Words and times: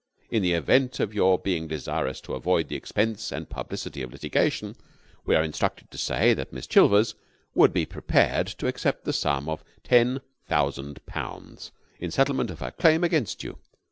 In 0.31 0.41
the 0.41 0.53
event 0.53 0.99
of 0.99 1.13
your 1.13 1.37
being 1.37 1.67
desirous 1.67 2.19
to 2.21 2.33
avoid 2.33 2.69
the 2.69 2.75
expense 2.75 3.31
and 3.31 3.47
publicity 3.47 4.01
of 4.01 4.11
litigation, 4.11 4.75
we 5.27 5.35
are 5.35 5.43
instructed 5.43 5.91
to 5.91 5.97
say 5.99 6.33
that 6.33 6.51
Miss 6.51 6.65
Chilvers 6.65 7.13
would 7.53 7.71
be 7.71 7.85
prepared 7.85 8.47
to 8.47 8.65
accept 8.65 9.05
the 9.05 9.13
sum 9.13 9.47
of 9.47 9.63
ten 9.83 10.21
thousand 10.47 11.05
pounds 11.05 11.71
in 11.99 12.09
settlement 12.09 12.49
of 12.49 12.61
her 12.61 12.71
claim 12.71 13.03
against 13.03 13.43
you. 13.43 13.59